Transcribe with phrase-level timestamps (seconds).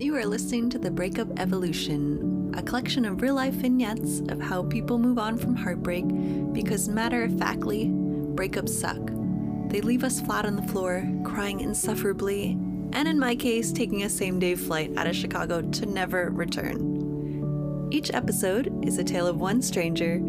[0.00, 4.62] You are listening to The Breakup Evolution, a collection of real life vignettes of how
[4.62, 6.04] people move on from heartbreak
[6.52, 9.10] because, matter of factly, breakups suck.
[9.68, 12.52] They leave us flat on the floor, crying insufferably,
[12.92, 17.88] and in my case, taking a same day flight out of Chicago to never return.
[17.90, 20.20] Each episode is a tale of one stranger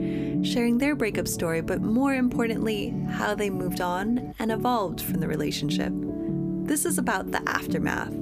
[0.43, 5.27] sharing their breakup story, but more importantly, how they moved on and evolved from the
[5.27, 5.93] relationship.
[5.93, 8.15] This is about the aftermath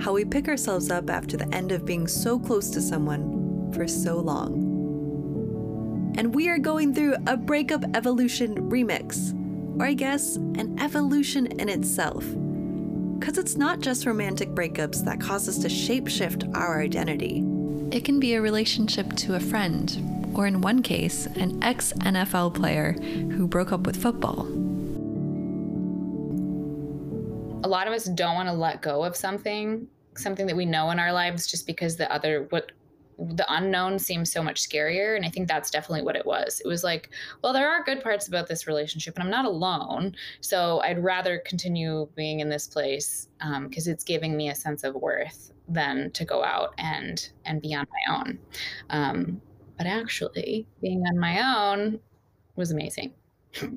[0.00, 3.86] how we pick ourselves up after the end of being so close to someone for
[3.88, 4.62] so long.
[6.16, 9.34] And we are going through a breakup evolution remix,
[9.78, 12.24] or I guess an evolution in itself.
[13.18, 17.44] Because it's not just romantic breakups that cause us to shapeshift our identity.
[17.90, 22.54] It can be a relationship to a friend, or in one case, an ex NFL
[22.54, 24.46] player who broke up with football.
[27.66, 30.90] A lot of us don't want to let go of something something that we know
[30.90, 32.70] in our lives just because the other what
[33.18, 36.60] the unknown seems so much scarier and i think that's definitely what it was.
[36.64, 37.10] It was like
[37.42, 41.38] well there are good parts about this relationship and i'm not alone so i'd rather
[41.44, 43.28] continue being in this place
[43.64, 47.60] because um, it's giving me a sense of worth than to go out and and
[47.60, 48.38] be on my own.
[48.90, 49.40] Um,
[49.76, 51.98] but actually being on my own
[52.54, 53.12] was amazing.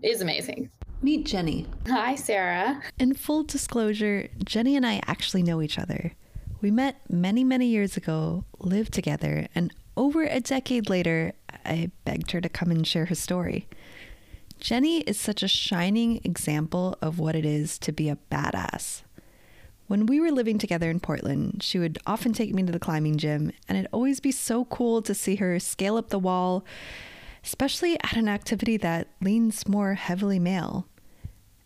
[0.03, 0.69] Is amazing
[1.01, 1.65] Meet Genny.
[1.87, 2.81] Hi, Sarah.
[2.99, 6.11] In full disclosure, Genny and I actually know each other.
[6.59, 11.31] We met many, many years ago, lived together, and over a decade later,
[11.63, 13.69] I begged her to come and share her story.
[14.59, 19.03] Genny is such a shining example of what it is to be a badass.
[19.87, 23.17] When we were living together in Portland, she would often take me to the climbing
[23.17, 26.65] gym, and it'd always be so cool to see her scale up the wall
[27.43, 30.87] especially at an activity that leans more heavily male.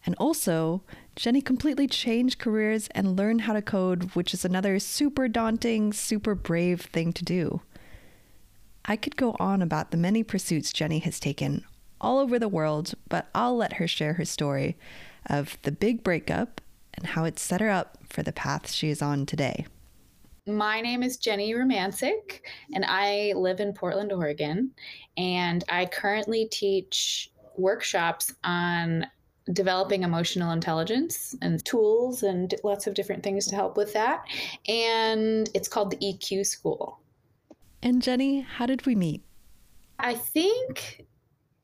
[0.05, 0.83] And also,
[1.15, 6.35] Genny completely changed careers and learned how to code, which is another super daunting, super
[6.35, 7.61] brave thing to do.
[8.85, 11.63] I could go on about the many pursuits Genny has taken
[12.01, 14.75] all over the world, but I'll let her share her story
[15.25, 16.59] of the big breakup
[16.93, 19.65] and how it set her up for the path she is on today.
[20.45, 22.41] My name is Genny Rumancik,
[22.73, 24.71] and I live in Portland, Oregon.
[25.15, 29.07] And I currently teach workshops on
[29.53, 34.25] developing emotional intelligence and tools and lots of different things to help with that.
[34.67, 36.99] And it's called the EQ School.
[37.81, 39.21] And Genny, how did we meet?
[39.99, 41.05] I think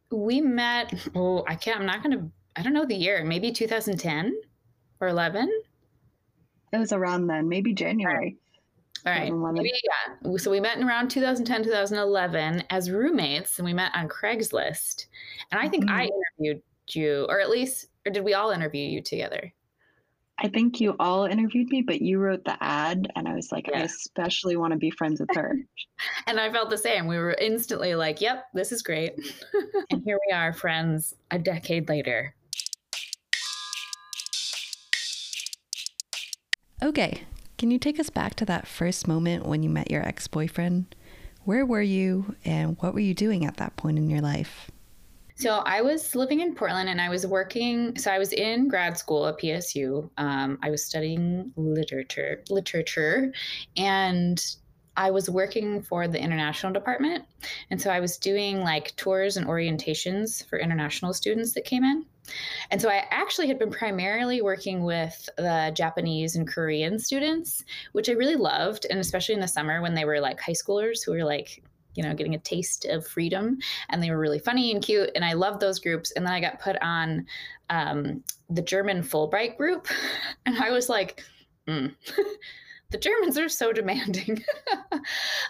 [0.09, 3.51] we met, oh, I can't, I'm not going to, I don't know the year, maybe
[3.51, 4.39] 2010
[5.01, 5.51] or 11.
[6.72, 8.38] It was around then, maybe January.
[9.05, 9.33] All right.
[9.53, 10.37] Maybe, yeah.
[10.37, 15.05] So we met in around 2010, 2011 as roommates, and we met on Craigslist.
[15.51, 15.95] And I think mm-hmm.
[15.95, 19.53] I interviewed you, or at least, or did we all interview you together?
[20.41, 23.67] I think you all interviewed me, but you wrote the ad, and I was like,
[23.67, 23.79] yeah.
[23.79, 25.55] I especially want to be friends with her.
[26.27, 27.07] and I felt the same.
[27.07, 29.15] We were instantly like, yep, this is great.
[29.89, 32.33] and here we are, friends, a decade later.
[36.81, 37.21] Okay,
[37.59, 40.95] can you take us back to that first moment when you met your ex boyfriend?
[41.43, 44.71] Where were you and what were you doing at that point in your life?
[45.35, 47.97] So I was living in Portland and I was working.
[47.97, 50.09] So I was in grad school at PSU.
[50.17, 53.33] Um, I was studying literature, literature,
[53.77, 54.43] and
[54.95, 57.25] I was working for the international department.
[57.71, 62.05] And so I was doing like tours and orientations for international students that came in.
[62.72, 67.63] And so I actually had been primarily working with the Japanese and Korean students,
[67.94, 68.85] which I really loved.
[68.90, 71.63] And especially in the summer when they were like high schoolers who were like,
[71.95, 73.57] you know, getting a taste of freedom.
[73.89, 75.12] And they were really funny and cute.
[75.16, 76.12] And I loved those groups.
[76.12, 77.25] And then I got put on
[77.69, 79.88] um, the German Fulbright group.
[80.45, 81.23] And I was like,
[81.68, 81.94] mm.
[82.91, 84.44] the Germans are so demanding
[84.89, 84.95] because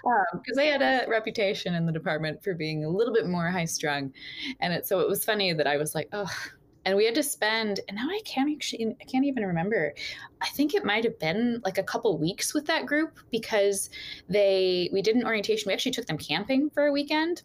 [0.05, 3.65] um, they had a reputation in the department for being a little bit more high
[3.65, 4.11] strung.
[4.59, 6.29] And it, so it was funny that I was like, oh,
[6.85, 9.93] and we had to spend and now i can't actually i can't even remember.
[10.41, 13.89] I think it might have been like a couple weeks with that group because
[14.29, 17.43] they we did an orientation we actually took them camping for a weekend.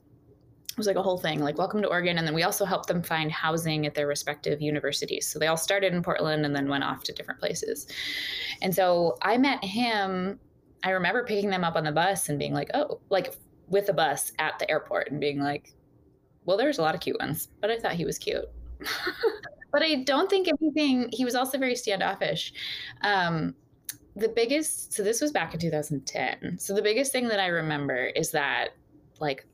[0.71, 2.89] It was like a whole thing like welcome to oregon and then we also helped
[2.89, 5.27] them find housing at their respective universities.
[5.29, 7.87] So they all started in portland and then went off to different places.
[8.63, 10.39] And so i met him
[10.85, 13.35] i remember picking them up on the bus and being like oh like
[13.69, 15.73] with a bus at the airport and being like
[16.45, 18.45] well there's a lot of cute ones but i thought he was cute
[19.73, 21.09] but I don't think anything.
[21.13, 22.53] He was also very standoffish.
[23.03, 23.55] Um,
[24.17, 24.93] the biggest.
[24.93, 26.59] So this was back in 2010.
[26.59, 28.71] So the biggest thing that I remember is that
[29.21, 29.47] like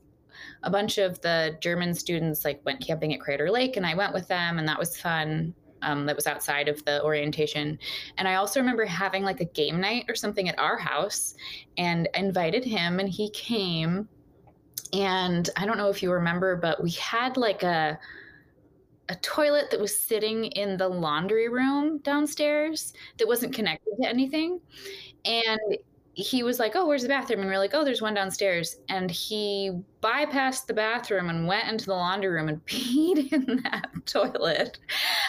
[0.63, 4.13] a bunch of the German students like went camping at Crater Lake, and I went
[4.13, 5.53] with them, and that was fun.
[5.81, 7.77] um, that was outside of the orientation.
[8.17, 11.33] And I also remember having like a game night or something at our house
[11.77, 14.07] and invited him and he came.
[14.93, 17.99] And I don't know if you remember, but we had like a
[19.11, 24.61] a toilet that was sitting in the laundry room downstairs that wasn't connected to anything.
[25.25, 25.59] And
[26.13, 27.41] he was like, Oh, where's the bathroom?
[27.41, 28.77] And we are like, Oh, there's one downstairs.
[28.87, 29.71] And he
[30.01, 34.79] bypassed the bathroom and went into the laundry room and peed in that toilet.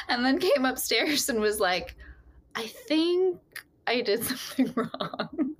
[0.09, 1.97] And then came upstairs and was like,
[2.55, 3.39] I think
[3.89, 5.57] I did something wrong.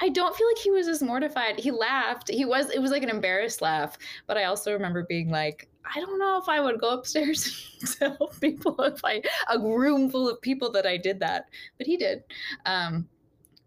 [0.00, 1.58] I don't feel like he was as mortified.
[1.58, 2.30] He laughed.
[2.30, 3.96] He was, it was like an embarrassed laugh.
[4.26, 8.18] But I also remember being like, I don't know if I would go upstairs and
[8.18, 11.48] tell people if I, a room full of people that I did that.
[11.78, 12.24] But he did.
[12.64, 13.08] Um,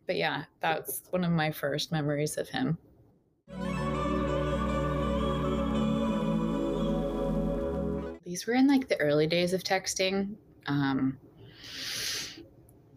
[0.05, 2.77] but yeah, that's one of my first memories of him.
[8.23, 10.35] These were in like the early days of texting.
[10.67, 11.17] Um,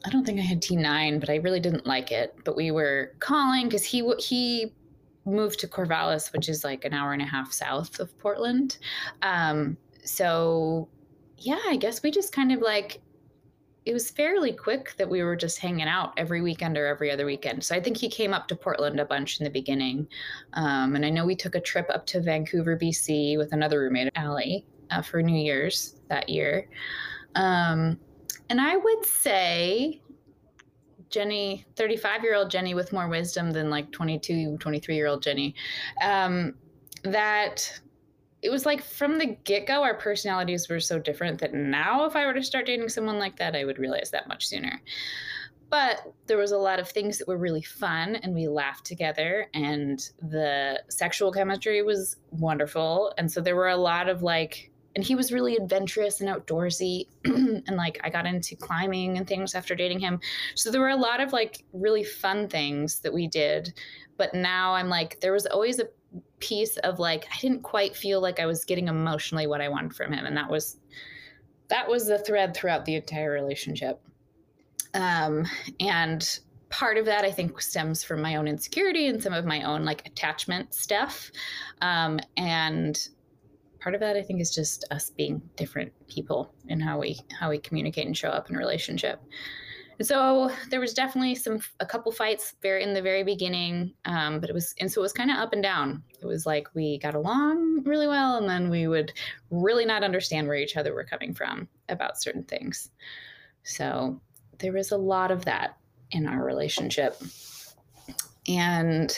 [0.04, 2.34] I don't think I had T9, but I really didn't like it.
[2.44, 4.72] But we were calling because he he
[5.24, 8.78] moved to Corvallis, which is like an hour and a half south of Portland.
[9.22, 10.88] Um, so
[11.38, 13.00] yeah, I guess we just kind of like
[13.84, 17.26] it was fairly quick that we were just hanging out every weekend or every other
[17.26, 17.64] weekend.
[17.64, 20.06] So I think he came up to Portland a bunch in the beginning.
[20.52, 24.12] Um, and I know we took a trip up to Vancouver, BC with another roommate,
[24.14, 26.68] Allie, uh, for New Year's that year.
[27.34, 27.98] Um,
[28.52, 30.02] and I would say
[31.08, 35.54] Genny, 35 year old Genny with more wisdom than like 22, 23 year old Genny,
[36.04, 36.52] um,
[37.02, 37.80] that
[38.42, 42.14] it was like from the get go, our personalities were so different that now, if
[42.14, 44.82] I were to start dating someone like that, I would realize that much sooner.
[45.70, 49.46] But there was a lot of things that were really fun, and we laughed together,
[49.54, 53.14] and the sexual chemistry was wonderful.
[53.16, 57.06] And so there were a lot of like, and he was really adventurous and outdoorsy
[57.24, 60.20] and like i got into climbing and things after dating him.
[60.54, 63.72] So there were a lot of like really fun things that we did.
[64.18, 65.88] But now i'm like there was always a
[66.40, 69.94] piece of like I didn't quite feel like I was getting emotionally what I wanted
[69.94, 70.78] from him, and that was
[71.68, 74.00] that was the thread throughout the entire relationship.
[74.94, 75.46] Um,
[75.80, 76.38] and
[76.68, 79.84] part of that I think stems from my own insecurity and some of my own
[79.84, 81.30] like attachment stuff,
[81.80, 83.08] um, and
[83.82, 87.50] part of that I think is just us being different people and how we how
[87.50, 89.20] we communicate and show up in a relationship.
[89.98, 94.40] And so there was definitely some a couple fights very in the very beginning, um,
[94.40, 96.02] but it was and so it was kind of up and down.
[96.20, 99.12] It was like we got along really well, and then we would
[99.50, 102.90] really not understand where each other were coming from about certain things.
[103.64, 104.20] So
[104.58, 105.76] there was a lot of that
[106.10, 107.20] in our relationship,
[108.48, 109.16] and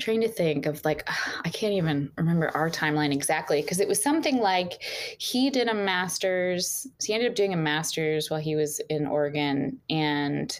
[0.00, 1.08] trying to think of like
[1.44, 4.82] I can't even remember our timeline exactly because it was something like
[5.18, 6.86] he did a master's.
[6.98, 10.58] So he ended up doing a master's while he was in Oregon, and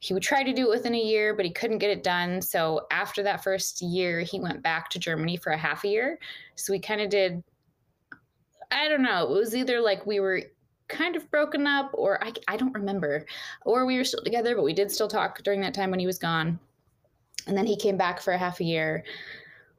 [0.00, 2.40] he would try to do it within a year, but he couldn't get it done.
[2.40, 6.18] So after that first year, he went back to Germany for a half a year.
[6.54, 7.42] So we kind of did.
[8.70, 9.24] I don't know.
[9.24, 10.42] It was either like we were
[10.88, 13.26] kind of broken up, or I, I don't remember,
[13.64, 16.06] or we were still together, but we did still talk during that time when he
[16.06, 16.58] was gone
[17.46, 19.04] and then he came back for a half a year.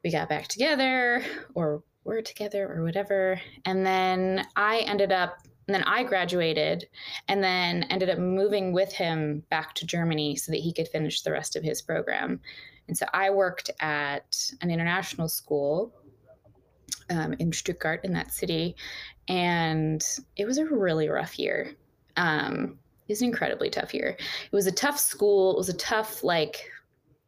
[0.04, 1.24] We got back together
[1.54, 3.40] or were together or whatever.
[3.64, 5.38] And then I ended up,
[5.68, 6.88] and then I graduated
[7.28, 11.22] and then ended up moving with him back to Germany so that he could finish
[11.22, 12.40] the rest of his program.
[12.88, 15.94] And so I worked at an international school
[17.10, 18.74] um, in Stuttgart in that city.
[19.28, 20.04] And
[20.36, 21.76] it was a really rough year.
[22.16, 24.16] Um, it was an incredibly tough year.
[24.18, 25.52] It was a tough school.
[25.52, 26.68] It was a tough, like,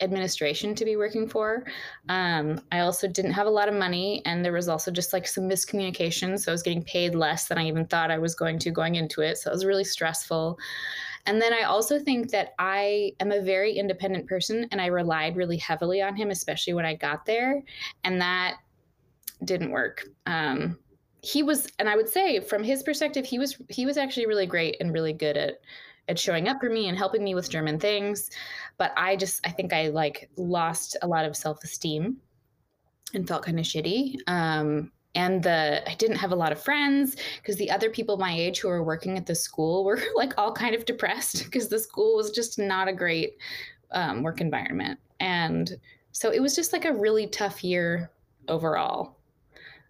[0.00, 1.64] administration to be working for.
[2.08, 5.26] Um, I also didn't have a lot of money, and there was also just like
[5.26, 6.38] some miscommunication.
[6.38, 8.96] So I was getting paid less than I even thought I was going to going
[8.96, 9.38] into it.
[9.38, 10.58] So it was really stressful.
[11.26, 15.36] And then I also think that I am a very independent person, and I relied
[15.36, 17.62] really heavily on him, especially when I got there,
[18.02, 18.56] and that
[19.44, 20.04] didn't work.
[20.26, 20.78] Um,
[21.22, 24.46] he was, and I would say from his perspective, he was he was actually really
[24.46, 25.54] great and really good at
[26.08, 28.30] at showing up for me and helping me with German things.
[28.76, 32.16] But I just, I think I like lost a lot of self esteem
[33.14, 34.16] and felt kind of shitty.
[34.26, 38.32] Um, and the I didn't have a lot of friends because the other people my
[38.36, 41.78] age who were working at the school were like all kind of depressed because the
[41.78, 43.38] school was just not a great
[43.92, 44.98] um, work environment.
[45.20, 45.72] And
[46.12, 48.10] so it was just like a really tough year
[48.48, 49.16] overall.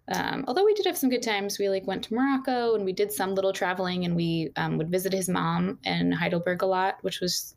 [0.07, 2.93] Um, although we did have some good times, we like went to Morocco and we
[2.93, 6.97] did some little traveling, and we um, would visit his mom in Heidelberg a lot,
[7.01, 7.55] which was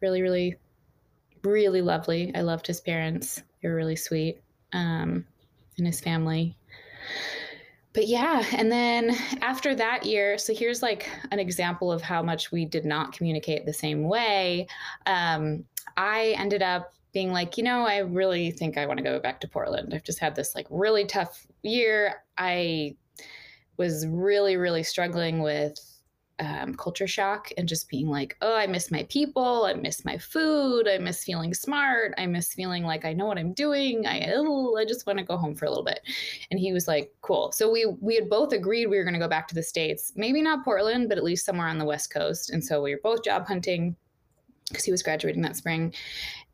[0.00, 0.56] really, really,
[1.42, 2.32] really lovely.
[2.34, 5.24] I loved his parents; they were really sweet, um,
[5.78, 6.56] and his family.
[7.92, 12.52] but yeah, and then after that year, so here's like an example of how much
[12.52, 14.66] we did not communicate the same way.
[15.06, 15.64] Um,
[16.00, 19.38] I ended up being like, you know, I really think I want to go back
[19.42, 19.92] to Portland.
[19.92, 22.22] I've just had this like really tough year.
[22.38, 22.96] I
[23.76, 25.78] was really, really struggling with
[26.38, 29.66] um, culture shock and just being like, oh, I miss my people.
[29.66, 30.88] I miss my food.
[30.88, 32.14] I miss feeling smart.
[32.16, 34.06] I miss feeling like I know what I'm doing.
[34.06, 36.00] I, oh, I just want to go home for a little bit.
[36.50, 37.52] And he was like, cool.
[37.52, 40.14] So we, we had both agreed we were going to go back to the States,
[40.16, 42.48] maybe not Portland, but at least somewhere on the West Coast.
[42.48, 43.96] And so we were both job hunting
[44.70, 45.94] because he was graduating that spring.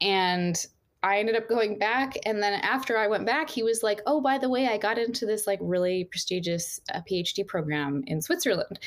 [0.01, 0.57] And
[1.03, 2.15] I ended up going back.
[2.25, 4.99] And then after I went back, he was like, oh, by the way, I got
[4.99, 8.81] into this like really prestigious uh, PhD program in Switzerland.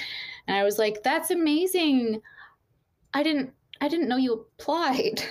[0.47, 2.21] And I was like, that's amazing.
[3.13, 3.53] I didn't.
[3.81, 5.23] I didn't know you applied.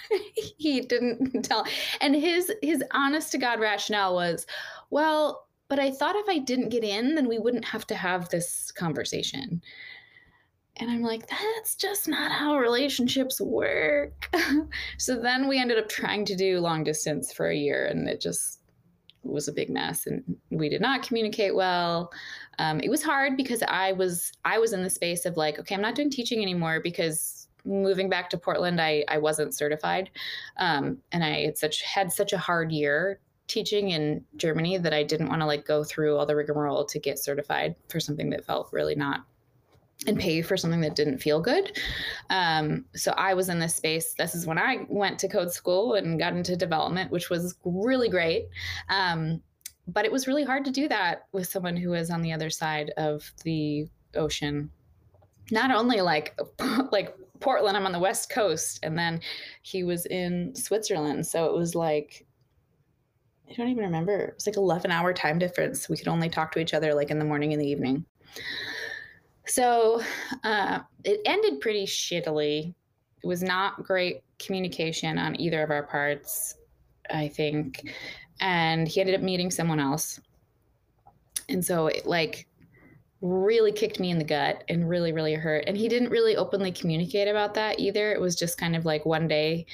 [0.58, 1.66] he didn't tell.
[2.02, 4.46] And his his honest to God rationale was,
[4.90, 8.28] well, but I thought if I didn't get in, then we wouldn't have to have
[8.28, 9.62] this conversation.
[10.78, 14.28] And I'm like, that's just not how relationships work.
[14.98, 18.20] so then we ended up trying to do long distance for a year, and it
[18.20, 18.60] just
[19.22, 20.06] was a big mess.
[20.06, 22.12] And we did not communicate well.
[22.58, 25.74] Um, it was hard because I was I was in the space of like, okay,
[25.74, 30.10] I'm not doing teaching anymore because moving back to Portland, I I wasn't certified,
[30.58, 35.04] um, and I had such had such a hard year teaching in Germany that I
[35.04, 38.44] didn't want to like go through all the rigmarole to get certified for something that
[38.44, 39.24] felt really not
[40.06, 41.78] and pay for something that didn't feel good.
[42.28, 44.14] Um, so I was in this space.
[44.14, 48.08] This is when I went to code school and got into development, which was really
[48.08, 48.48] great.
[48.88, 49.42] Um,
[49.88, 52.50] but it was really hard to do that with someone who was on the other
[52.50, 54.70] side of the ocean.
[55.50, 56.38] Not only like
[56.92, 59.20] like Portland, I'm on the west coast, and then
[59.62, 61.26] he was in Switzerland.
[61.26, 62.26] So it was like
[63.48, 64.18] I don't even remember.
[64.18, 65.88] It was like 11 hour time difference.
[65.88, 68.04] We could only talk to each other like in the morning and the evening.
[69.46, 70.02] So
[70.44, 72.74] uh, it ended pretty shittily.
[73.22, 76.56] It was not great communication on either of our parts,
[77.10, 77.94] I think.
[78.40, 80.20] And he ended up meeting someone else.
[81.48, 82.46] And so it like
[83.22, 85.64] really kicked me in the gut and really, really hurt.
[85.66, 88.12] And he didn't really openly communicate about that either.
[88.12, 89.66] It was just kind of like one day,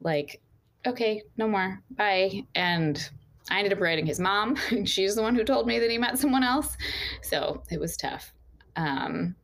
[0.00, 0.40] like,
[0.86, 2.42] okay, no more, bye.
[2.54, 3.08] And
[3.50, 4.56] I ended up writing his mom.
[4.84, 6.76] She's the one who told me that he met someone else.
[7.22, 8.32] So it was tough.
[8.76, 9.34] Um,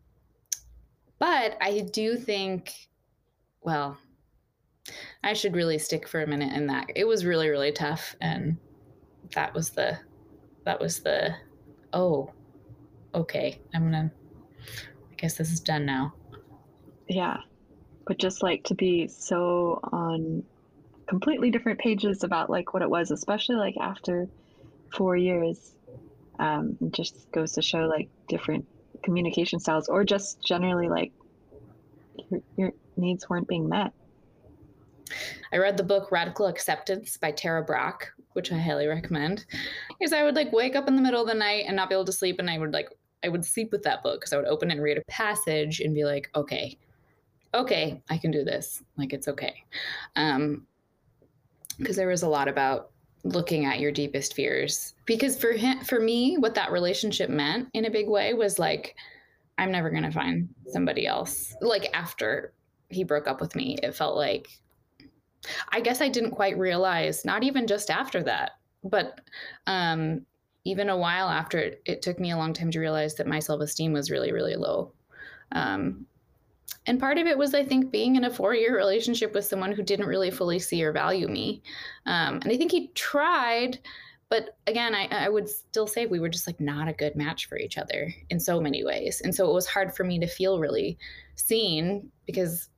[1.19, 2.73] but I do think,
[3.63, 3.97] well,
[5.23, 6.91] I should really stick for a minute in that.
[6.95, 8.15] It was really, really tough.
[8.21, 8.57] And
[9.35, 9.99] that was the,
[10.65, 11.35] that was the,
[11.93, 12.31] oh,
[13.15, 14.15] okay, I'm going to,
[15.11, 16.13] I guess this is done now.
[17.09, 17.39] Yeah.
[18.07, 20.43] But just like to be so on
[21.07, 24.29] completely different pages about like what it was, especially like after
[24.93, 25.75] four years,
[26.39, 28.67] um, just goes to show like different
[29.03, 31.13] communication styles or just generally like
[32.31, 33.93] your, your needs weren't being met.
[35.53, 39.45] I read the book Radical Acceptance by Tara Brach, which I highly recommend.
[39.99, 41.95] Because I would like wake up in the middle of the night and not be
[41.95, 42.89] able to sleep, and I would like
[43.25, 45.81] I would sleep with that book because I would open it and read a passage
[45.81, 46.77] and be like, okay,
[47.55, 48.83] okay, I can do this.
[48.97, 49.55] Like it's okay.
[50.17, 50.67] Um,
[51.79, 52.92] because there was a lot about
[53.25, 54.95] looking at your deepest fears.
[55.07, 58.97] Because for him for me what that relationship meant in a big way was like
[59.59, 61.55] i'm never going to find somebody else.
[61.61, 62.53] Like after
[62.93, 64.49] he broke up with me it felt like
[65.71, 68.53] i guess i didn't quite realize not even just after that
[68.85, 69.21] but
[69.67, 70.25] um
[70.65, 73.41] even a while after it, it took me a long time to realize that my
[73.41, 74.93] self-esteem was really really low.
[75.53, 76.07] Um
[76.87, 79.73] and part of it was, I think, being in a four year relationship with someone
[79.73, 81.63] who didn't really fully see or value me.
[82.07, 83.79] Um, and I think he tried,
[84.29, 87.49] but again, I, I would still say we were just like not a good match
[87.49, 89.21] for each other in so many ways.
[89.23, 90.99] And so it was hard for me to feel really
[91.37, 92.69] seen because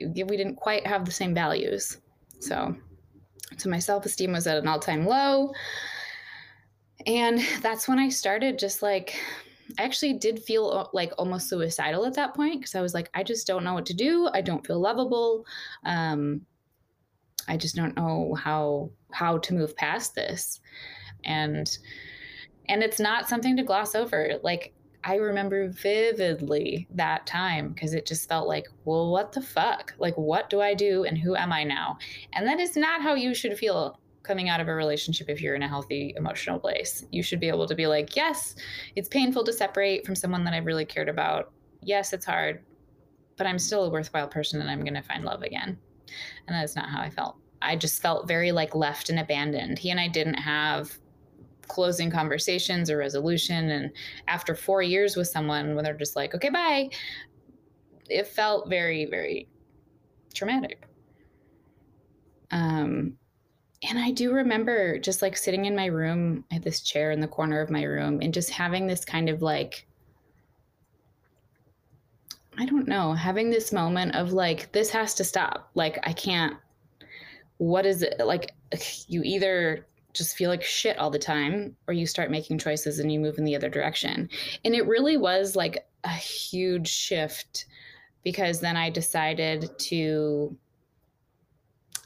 [0.00, 1.98] we didn't quite have the same values.
[2.40, 2.76] So,
[3.56, 5.52] so my self esteem was at an all time low.
[7.06, 9.18] And that's when I started just like
[9.78, 13.10] I actually did feel uh, like almost suicidal at that point because I was like,
[13.14, 14.28] I just don't know what to do.
[14.32, 15.46] I don't feel lovable.
[15.84, 16.42] Um,
[17.48, 20.60] I just don't know how how to move past this,
[21.24, 21.78] and
[22.68, 24.32] and it's not something to gloss over.
[24.42, 24.72] Like
[25.06, 29.94] I remember vividly that time because it just felt like, well, what the fuck?
[29.98, 31.98] Like, what do I do and who am I now?
[32.32, 35.54] And that is not how you should feel coming out of a relationship if you're
[35.54, 37.04] in a healthy emotional place.
[37.10, 38.56] You should be able to be like, yes,
[38.96, 41.52] it's painful to separate from someone that I've really cared about.
[41.82, 42.64] Yes, it's hard,
[43.36, 45.78] but I'm still a worthwhile person and I'm going to find love again.
[46.46, 47.36] And that's not how I felt.
[47.62, 49.78] I just felt very like left and abandoned.
[49.78, 50.98] He and I didn't have
[51.68, 53.70] closing conversations or resolution.
[53.70, 53.90] And
[54.28, 56.90] after four years with someone, when they're just like, okay, bye,
[58.08, 59.48] it felt very, very
[60.34, 60.86] traumatic.
[62.50, 63.16] Um,
[63.82, 67.28] and I do remember just like sitting in my room at this chair in the
[67.28, 69.86] corner of my room and just having this kind of like,
[72.58, 75.70] I don't know, having this moment of like, this has to stop.
[75.74, 76.56] Like, I can't,
[77.58, 78.18] what is it?
[78.18, 78.52] Like,
[79.08, 83.12] you either just feel like shit all the time or you start making choices and
[83.12, 84.30] you move in the other direction.
[84.64, 87.66] And it really was like a huge shift
[88.24, 90.56] because then I decided to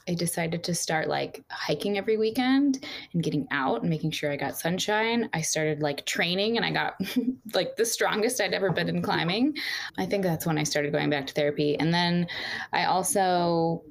[0.07, 4.35] I decided to start like hiking every weekend and getting out and making sure I
[4.35, 5.29] got sunshine.
[5.33, 6.99] I started like training and I got
[7.53, 9.57] like the strongest I'd ever been in climbing.
[9.97, 11.77] I think that's when I started going back to therapy.
[11.77, 12.27] And then
[12.73, 13.83] I also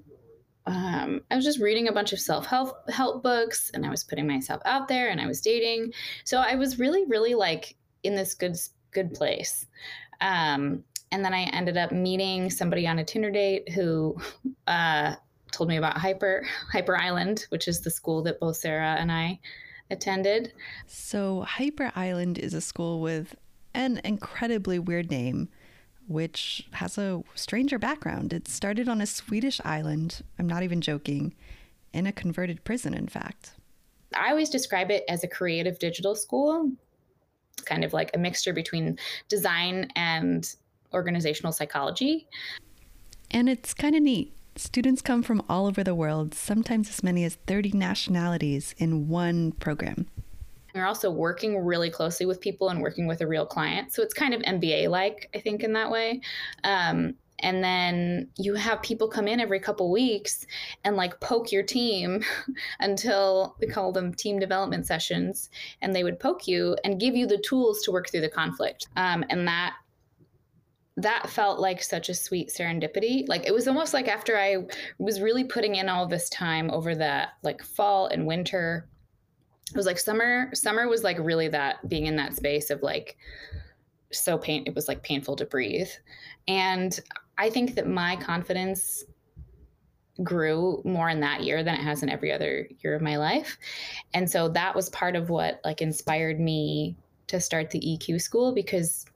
[0.66, 4.04] um, I was just reading a bunch of self help help books and I was
[4.04, 5.92] putting myself out there and I was dating.
[6.24, 8.56] So I was really, really like in this good
[8.92, 9.66] good place.
[10.20, 14.16] Um, and then I ended up meeting somebody on a Tinder date who
[14.66, 15.14] uh,
[15.50, 19.38] told me about Hyper Hyper Island, which is the school that both Sarah and I
[19.90, 20.52] attended.
[20.86, 23.34] So Hyper Island is a school with
[23.74, 25.48] an incredibly weird name,
[26.08, 28.32] which has a stranger background.
[28.32, 30.22] It started on a Swedish island.
[30.38, 31.34] I'm not even joking,
[31.92, 33.52] in a converted prison, in fact.
[34.14, 36.70] I always describe it as a creative digital school,
[37.64, 40.52] kind of like a mixture between design and
[40.92, 42.26] organizational psychology.
[43.30, 47.24] And it's kind of neat Students come from all over the world, sometimes as many
[47.24, 50.06] as 30 nationalities in one program.
[50.74, 53.92] We're also working really closely with people and working with a real client.
[53.92, 56.20] So it's kind of MBA like, I think, in that way.
[56.64, 60.46] Um, and then you have people come in every couple weeks
[60.84, 62.22] and like poke your team
[62.80, 67.26] until we call them team development sessions and they would poke you and give you
[67.26, 69.74] the tools to work through the conflict um, and that
[70.96, 73.28] that felt like such a sweet serendipity.
[73.28, 74.66] Like it was almost like after I
[74.98, 78.88] was really putting in all this time over that like fall and winter.
[79.70, 83.16] It was like summer summer was like really that being in that space of like
[84.12, 85.88] so pain it was like painful to breathe.
[86.48, 86.98] And
[87.38, 89.04] I think that my confidence
[90.22, 93.56] grew more in that year than it has in every other year of my life.
[94.12, 96.96] And so that was part of what like inspired me
[97.28, 99.06] to start the EQ school because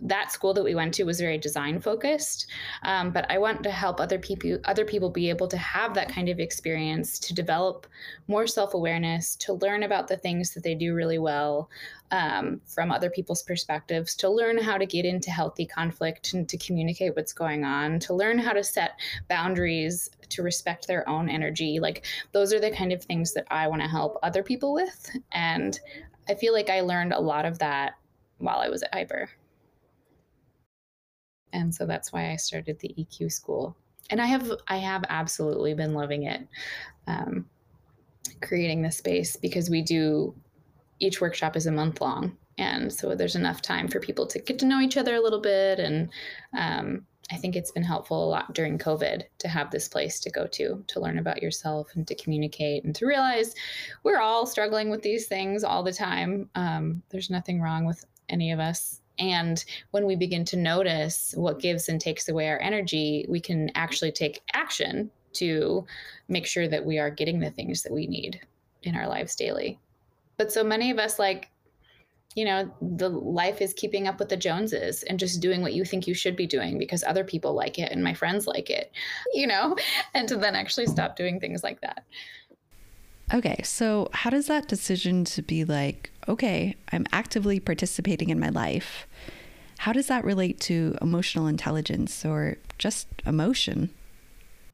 [0.00, 2.46] that school that we went to was very design focused.
[2.82, 6.08] Um, but i want to help other people other people be able to have that
[6.08, 7.86] kind of experience to develop
[8.28, 11.70] more self-awareness to learn about the things that they do really well
[12.10, 16.58] um, from other people's perspectives to learn how to get into healthy conflict and to
[16.58, 21.78] communicate what's going on to learn how to set boundaries to respect their own energy.
[21.80, 25.10] Like those are the kind of things that i want to help other people with.
[25.32, 25.78] And
[26.28, 27.94] i feel like i learned a lot of that
[28.38, 29.28] while i was at hyper
[31.52, 33.76] and so that's why I started the EQ school.
[34.10, 36.46] And I have I have absolutely been loving it,
[37.06, 37.46] um,
[38.40, 40.34] creating this space because we do
[40.98, 44.58] each workshop is a month long, and so there's enough time for people to get
[44.58, 45.78] to know each other a little bit.
[45.78, 46.10] And
[46.56, 50.30] um, I think it's been helpful a lot during COVID to have this place to
[50.30, 53.54] go to to learn about yourself and to communicate and to realize
[54.02, 56.50] we're all struggling with these things all the time.
[56.54, 61.60] Um, there's nothing wrong with any of us and when we begin to notice what
[61.60, 65.86] gives and takes away our energy, we can actually take action to
[66.28, 68.40] make sure that we are getting the things that we need
[68.82, 69.78] in our lives daily.
[70.38, 71.51] But so many of us, like,
[72.34, 75.84] you know, the life is keeping up with the Joneses and just doing what you
[75.84, 78.92] think you should be doing because other people like it and my friends like it,
[79.34, 79.76] you know,
[80.14, 82.04] and to then actually stop doing things like that.
[83.32, 88.50] Okay, so how does that decision to be like, okay, I'm actively participating in my
[88.50, 89.06] life,
[89.78, 93.90] how does that relate to emotional intelligence or just emotion?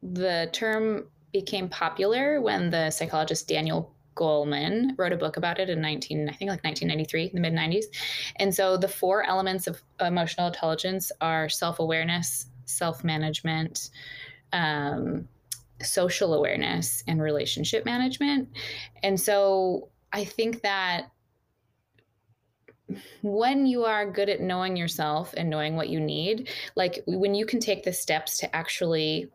[0.02, 5.80] The term became popular when the psychologist Daniel Goleman wrote a book about it in
[5.80, 7.84] 19 I think like 1993 the mid 90s.
[8.36, 13.90] And so the four elements of emotional intelligence are self-awareness, self-management,
[14.52, 15.28] um,
[15.82, 18.48] social awareness and relationship management.
[19.02, 21.10] And so I think that
[23.22, 27.46] when you are good at knowing yourself and knowing what you need, like when you
[27.46, 29.28] can take the steps to actually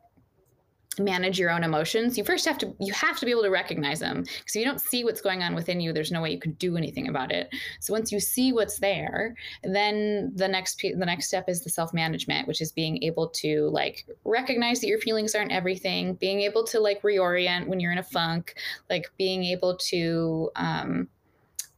[0.99, 3.99] manage your own emotions you first have to you have to be able to recognize
[3.99, 4.21] them.
[4.21, 6.53] Because if you don't see what's going on within you there's no way you can
[6.53, 7.53] do anything about it.
[7.79, 11.93] So once you see what's there then the next the next step is the self
[11.93, 16.63] management which is being able to like recognize that your feelings aren't everything being able
[16.65, 18.56] to like reorient when you're in a funk
[18.89, 21.08] like being able to um,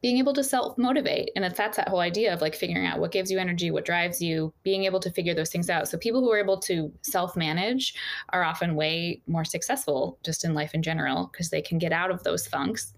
[0.06, 1.32] being able to self motivate.
[1.36, 4.22] And that's that whole idea of like figuring out what gives you energy, what drives
[4.22, 5.88] you, being able to figure those things out.
[5.88, 7.96] So people who are able to self manage
[8.30, 12.12] are often way more successful just in life in general because they can get out
[12.12, 12.94] of those funks.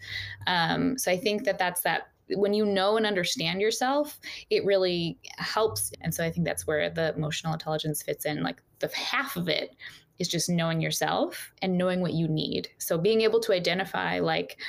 [0.47, 5.17] Um, so I think that that's that when you know and understand yourself, it really
[5.37, 5.93] helps.
[6.01, 8.43] And so I think that's where the emotional intelligence fits in.
[8.43, 9.77] Like the half of it
[10.19, 12.67] is just knowing yourself and knowing what you need.
[12.79, 14.59] So being able to identify like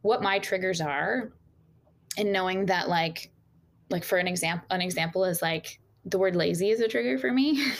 [0.00, 1.30] what my triggers are
[2.18, 3.30] and knowing that like
[3.90, 7.32] like for an example an example is like the word lazy is a trigger for
[7.32, 7.64] me.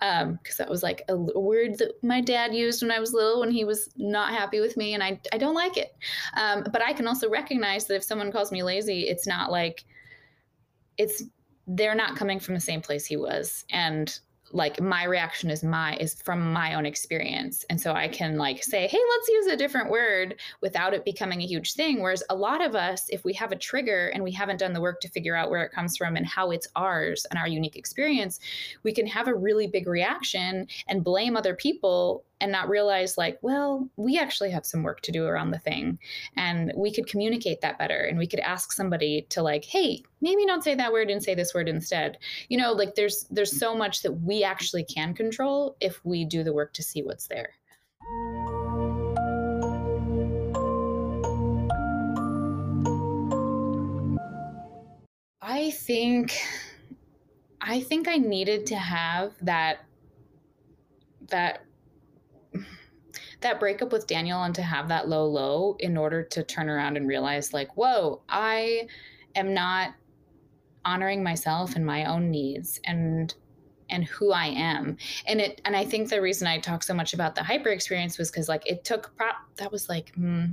[0.00, 3.12] Um because that was like a, a, word that my dad used when i was
[3.12, 5.92] little when he was not happy with me and i, I don't like it.
[6.36, 9.84] Um, but i can also recognize that if someone calls me lazy it's not like
[10.98, 11.24] it's
[11.66, 14.20] they're not coming from the same place he was and
[14.52, 17.64] like my reaction is my is from my own experience.
[17.70, 21.42] And so i can like say hey let's use a different word without it becoming
[21.42, 22.02] a huge thing.
[22.02, 24.80] Whereas a lot of us if we have a trigger and we haven't done the
[24.80, 27.76] work to figure out where it comes from and how it's ours and our unique
[27.76, 28.40] experience
[28.82, 33.38] we can have a really big reaction and blame other people and not realize like
[33.42, 35.98] well we actually have some work to do around the thing
[36.36, 40.44] and we could communicate that better and we could ask somebody to like hey maybe
[40.46, 42.18] don't say that word and say this word instead.
[42.48, 46.42] You know like there's there's so much that we actually can control if we do
[46.42, 47.50] the work to see what's there.
[55.40, 56.36] I think
[57.60, 59.78] i think i needed to have that
[61.30, 61.64] that
[63.40, 66.96] that breakup with Daniel and to have that low low in order to turn around
[66.96, 68.88] and realize like, whoa, I
[69.34, 69.94] am not
[70.84, 73.34] honoring myself and my own needs and
[73.90, 74.96] and who I am.
[75.26, 78.18] And it and I think the reason I talk so much about the hyper experience
[78.18, 80.46] was because like it took prop that was like hmm,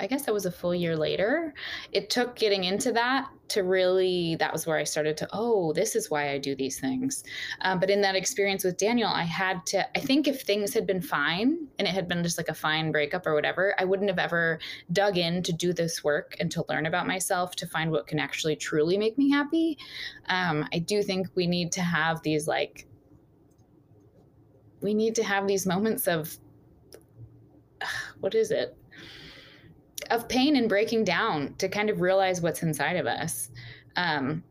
[0.00, 1.54] I guess that was a full year later.
[1.92, 5.96] It took getting into that to really, that was where I started to, oh, this
[5.96, 7.24] is why I do these things.
[7.62, 10.86] Um, but in that experience with Daniel, I had to, I think if things had
[10.86, 14.10] been fine and it had been just like a fine breakup or whatever, I wouldn't
[14.10, 14.58] have ever
[14.92, 18.18] dug in to do this work and to learn about myself to find what can
[18.18, 19.78] actually truly make me happy.
[20.28, 22.86] Um, I do think we need to have these like,
[24.80, 26.36] we need to have these moments of,
[28.20, 28.77] what is it?
[30.10, 33.50] Of pain and breaking down to kind of realize what's inside of us.
[33.96, 34.42] Um,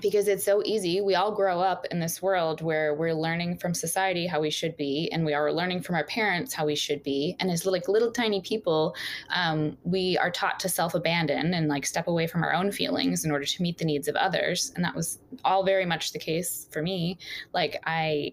[0.00, 1.00] because it's so easy.
[1.00, 4.76] We all grow up in this world where we're learning from society how we should
[4.76, 7.36] be, and we are learning from our parents how we should be.
[7.40, 8.94] And as like little tiny people,
[9.30, 13.24] um, we are taught to self abandon and like step away from our own feelings
[13.24, 14.72] in order to meet the needs of others.
[14.74, 17.18] And that was all very much the case for me.
[17.52, 18.32] Like I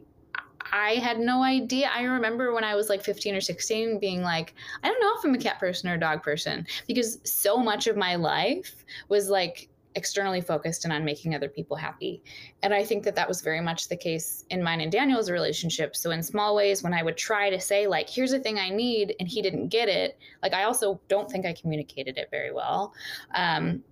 [0.72, 1.90] I had no idea.
[1.94, 5.24] I remember when I was like 15 or 16 being like, I don't know if
[5.24, 9.30] I'm a cat person or a dog person because so much of my life was
[9.30, 12.24] like externally focused and on making other people happy.
[12.62, 15.96] And I think that that was very much the case in mine and Daniel's relationship.
[15.96, 18.70] So, in small ways, when I would try to say, like, here's a thing I
[18.70, 22.52] need, and he didn't get it, like, I also don't think I communicated it very
[22.52, 22.94] well.
[23.36, 23.84] Um,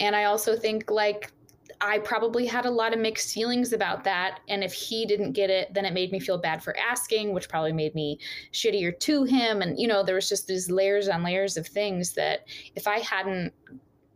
[0.00, 1.32] and I also think, like,
[1.80, 4.40] I probably had a lot of mixed feelings about that.
[4.48, 7.48] And if he didn't get it, then it made me feel bad for asking, which
[7.48, 8.18] probably made me
[8.52, 9.62] shittier to him.
[9.62, 13.00] And, you know, there was just these layers on layers of things that if I
[13.00, 13.52] hadn't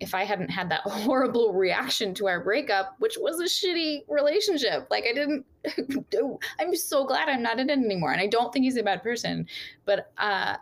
[0.00, 4.86] if I hadn't had that horrible reaction to our breakup, which was a shitty relationship,
[4.90, 5.44] like I didn't
[6.58, 8.12] I'm so glad I'm not in it anymore.
[8.12, 9.46] And I don't think he's a bad person.
[9.84, 10.56] But, uh,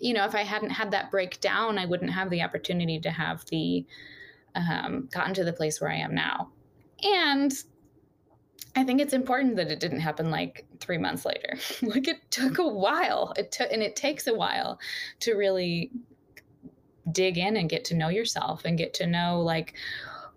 [0.00, 3.44] you know, if I hadn't had that breakdown, I wouldn't have the opportunity to have
[3.46, 3.84] the
[4.56, 6.50] um, gotten to the place where I am now.
[7.02, 7.52] And
[8.74, 11.56] I think it's important that it didn't happen like three months later.
[11.82, 13.32] like it took a while.
[13.36, 14.78] It took, and it takes a while
[15.20, 15.90] to really
[17.12, 19.74] dig in and get to know yourself and get to know like,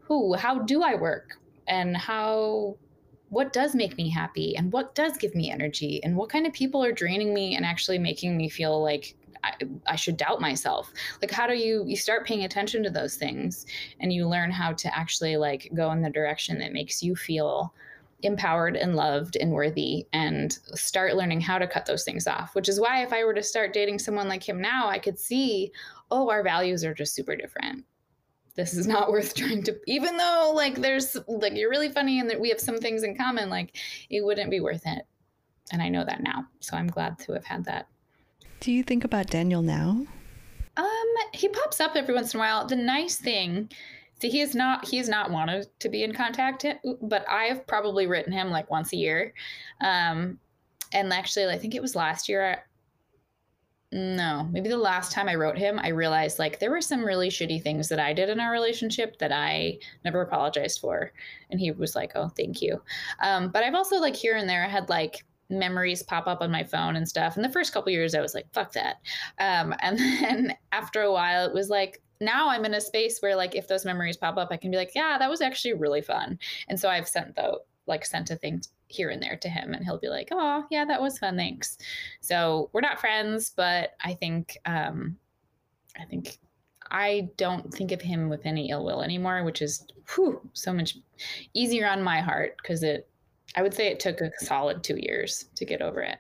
[0.01, 2.77] who, how do I work, and how,
[3.29, 6.53] what does make me happy, and what does give me energy, and what kind of
[6.53, 9.53] people are draining me and actually making me feel like I,
[9.87, 10.91] I, should doubt myself.
[11.21, 13.65] Like how do you you start paying attention to those things
[13.99, 17.73] and you learn how to actually like go in the direction that makes you feel
[18.21, 22.67] empowered and loved and worthy and start learning how to cut those things off which
[22.67, 25.71] is why if i were to start dating someone like him now i could see
[26.11, 27.85] oh our values are just super different.
[28.55, 32.29] This is not worth trying to even though like there's like you're really funny and
[32.29, 33.75] that we have some things in common like
[34.09, 35.03] it wouldn't be worth it.
[35.71, 37.87] And i know that now so i'm glad to have had that
[38.59, 40.05] do you think about Daniel now?
[40.77, 40.85] Um,
[41.33, 42.65] he pops up every once in a while.
[42.65, 43.69] The nice thing,
[44.21, 46.65] see, he is not he is not wanted to be in contact,
[47.01, 49.33] but I've probably written him like once a year.
[49.81, 50.39] Um,
[50.93, 52.63] and actually, I think it was last year.
[53.91, 57.29] no, maybe the last time I wrote him, I realized like there were some really
[57.29, 61.11] shitty things that I did in our relationship that I never apologized for.
[61.49, 62.81] And he was like, oh, thank you.
[63.21, 66.63] Um, but I've also like here and there had like memories pop up on my
[66.63, 67.35] phone and stuff.
[67.35, 68.97] And the first couple years, I was like, fuck that.
[69.39, 73.35] Um, and then after a while, it was like, now I'm in a space where
[73.35, 76.01] like if those memories pop up, I can be like, yeah, that was actually really
[76.01, 76.37] fun.
[76.67, 77.59] And so I've sent though
[77.89, 80.85] like sent a thing here and there to him and he'll be like oh yeah
[80.85, 81.77] that was fun thanks
[82.21, 85.17] so we're not friends but i think um
[85.99, 86.37] i think
[86.91, 89.85] i don't think of him with any ill will anymore which is
[90.15, 90.97] whew, so much
[91.53, 93.08] easier on my heart because it
[93.55, 96.19] i would say it took a solid two years to get over it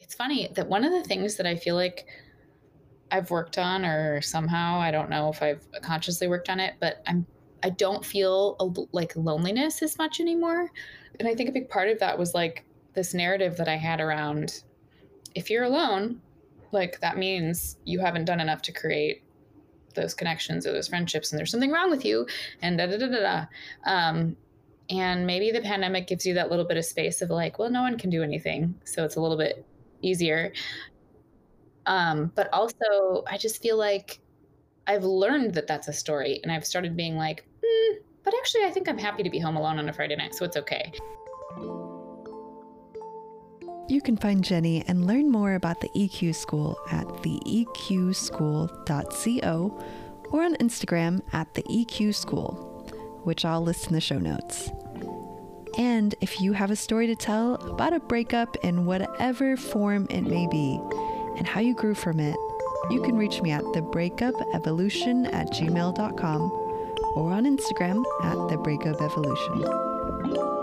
[0.00, 2.06] it's funny that one of the things that i feel like
[3.10, 7.02] I've worked on, or somehow I don't know if I've consciously worked on it, but
[7.06, 7.26] I'm
[7.62, 8.56] I don't feel
[8.92, 10.70] like loneliness as much anymore.
[11.18, 14.00] And I think a big part of that was like this narrative that I had
[14.00, 14.62] around
[15.34, 16.20] if you're alone,
[16.72, 19.23] like that means you haven't done enough to create
[19.94, 22.26] those connections or those friendships, and there's something wrong with you,
[22.62, 23.46] and da da da da da.
[23.84, 24.36] Um,
[24.90, 27.82] and maybe the pandemic gives you that little bit of space of like, well, no
[27.82, 29.64] one can do anything, so it's a little bit
[30.02, 30.52] easier.
[31.86, 34.20] Um, but also, I just feel like
[34.86, 38.70] I've learned that that's a story, and I've started being like, mm, but actually, I
[38.70, 40.92] think I'm happy to be home alone on a Friday night, so it's okay.
[43.86, 49.84] You can find Genny and learn more about the EQ School at theeqschool.co
[50.30, 52.54] or on Instagram at the EQ School,
[53.24, 54.70] which I'll list in the show notes.
[55.76, 60.22] And if you have a story to tell about a breakup in whatever form it
[60.22, 60.80] may be,
[61.36, 62.36] and how you grew from it,
[62.90, 66.40] you can reach me at thebreakupevolution at gmail.com
[67.16, 70.53] or on Instagram at thebreakupevolution.